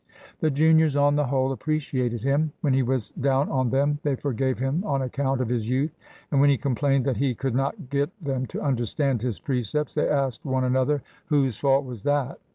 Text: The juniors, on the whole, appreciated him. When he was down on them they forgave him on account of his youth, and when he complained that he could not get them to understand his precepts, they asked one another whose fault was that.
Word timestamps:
The 0.39 0.49
juniors, 0.49 0.95
on 0.95 1.15
the 1.15 1.27
whole, 1.27 1.51
appreciated 1.51 2.23
him. 2.23 2.51
When 2.61 2.73
he 2.73 2.81
was 2.81 3.11
down 3.11 3.51
on 3.51 3.69
them 3.69 3.99
they 4.01 4.15
forgave 4.15 4.57
him 4.57 4.83
on 4.83 5.03
account 5.03 5.41
of 5.41 5.49
his 5.49 5.69
youth, 5.69 5.95
and 6.31 6.41
when 6.41 6.49
he 6.49 6.57
complained 6.57 7.05
that 7.05 7.17
he 7.17 7.35
could 7.35 7.53
not 7.53 7.87
get 7.91 8.09
them 8.19 8.47
to 8.47 8.61
understand 8.63 9.21
his 9.21 9.39
precepts, 9.39 9.93
they 9.93 10.09
asked 10.09 10.43
one 10.43 10.63
another 10.63 11.03
whose 11.27 11.55
fault 11.57 11.85
was 11.85 12.01
that. 12.01 12.39